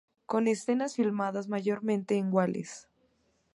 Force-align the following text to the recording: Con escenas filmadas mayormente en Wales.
Con 0.25 0.47
escenas 0.47 0.95
filmadas 0.95 1.47
mayormente 1.47 2.17
en 2.17 2.33
Wales. 2.33 2.89